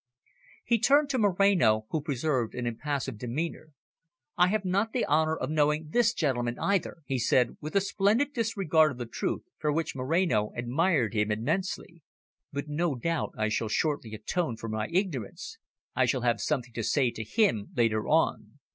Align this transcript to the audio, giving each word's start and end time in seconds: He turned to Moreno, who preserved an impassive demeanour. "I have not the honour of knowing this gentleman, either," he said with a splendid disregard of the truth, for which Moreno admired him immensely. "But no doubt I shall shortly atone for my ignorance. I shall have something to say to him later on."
He 0.65 0.79
turned 0.79 1.11
to 1.11 1.19
Moreno, 1.19 1.85
who 1.91 2.01
preserved 2.01 2.55
an 2.55 2.65
impassive 2.65 3.19
demeanour. 3.19 3.69
"I 4.35 4.47
have 4.47 4.65
not 4.65 4.93
the 4.93 5.05
honour 5.05 5.37
of 5.37 5.51
knowing 5.51 5.89
this 5.91 6.11
gentleman, 6.15 6.57
either," 6.57 7.03
he 7.05 7.19
said 7.19 7.55
with 7.61 7.75
a 7.75 7.81
splendid 7.81 8.33
disregard 8.33 8.91
of 8.93 8.97
the 8.97 9.05
truth, 9.05 9.43
for 9.59 9.71
which 9.71 9.95
Moreno 9.95 10.53
admired 10.57 11.13
him 11.13 11.29
immensely. 11.31 12.01
"But 12.51 12.67
no 12.67 12.95
doubt 12.95 13.33
I 13.37 13.49
shall 13.49 13.69
shortly 13.69 14.15
atone 14.15 14.57
for 14.57 14.69
my 14.69 14.87
ignorance. 14.91 15.59
I 15.95 16.05
shall 16.05 16.21
have 16.21 16.41
something 16.41 16.73
to 16.73 16.83
say 16.83 17.11
to 17.11 17.23
him 17.23 17.67
later 17.75 18.07
on." 18.07 18.57